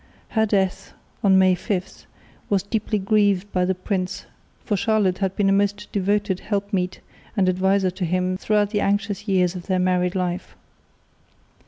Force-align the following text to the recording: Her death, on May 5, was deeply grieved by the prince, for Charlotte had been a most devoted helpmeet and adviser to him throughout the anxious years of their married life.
Her 0.29 0.47
death, 0.47 0.93
on 1.23 1.37
May 1.37 1.53
5, 1.53 2.07
was 2.49 2.63
deeply 2.63 2.97
grieved 2.97 3.51
by 3.51 3.65
the 3.65 3.75
prince, 3.75 4.25
for 4.65 4.75
Charlotte 4.75 5.19
had 5.19 5.35
been 5.35 5.47
a 5.47 5.51
most 5.53 5.91
devoted 5.91 6.39
helpmeet 6.39 7.01
and 7.37 7.47
adviser 7.47 7.91
to 7.91 8.05
him 8.05 8.35
throughout 8.35 8.71
the 8.71 8.81
anxious 8.81 9.27
years 9.27 9.53
of 9.55 9.67
their 9.67 9.77
married 9.77 10.15
life. 10.15 10.55